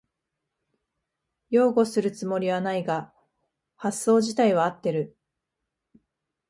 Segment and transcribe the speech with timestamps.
[1.51, 3.13] 擁護するつもりはないが
[3.75, 5.15] 発想じたいは合ってる